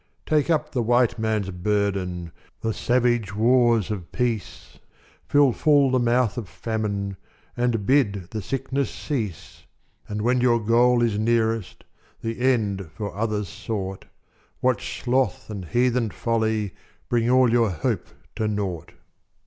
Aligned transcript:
Take 0.25 0.49
up 0.49 0.71
the 0.71 0.81
White 0.81 1.19
Man's 1.19 1.51
burden 1.51 2.31
The 2.61 2.73
savage 2.73 3.35
wars 3.35 3.91
of 3.91 4.11
peace 4.11 4.79
Fill 5.27 5.51
full 5.51 5.91
the 5.91 5.99
mouth 5.99 6.39
of 6.39 6.49
Famine 6.49 7.17
And 7.55 7.85
bid 7.85 8.31
the 8.31 8.41
sickness 8.41 8.89
cease; 8.89 9.63
And 10.07 10.23
when 10.23 10.41
your 10.41 10.59
goal 10.59 11.03
is 11.03 11.19
nearest 11.19 11.83
The 12.19 12.39
end 12.41 12.89
for 12.95 13.15
others 13.15 13.47
sought, 13.47 14.05
Watch 14.59 15.03
Sloth 15.03 15.51
and 15.51 15.65
heathen 15.65 16.09
Folly 16.09 16.73
Bring 17.07 17.29
all 17.29 17.51
your 17.51 17.69
hope 17.69 18.07
to 18.37 18.47
naught. 18.47 18.93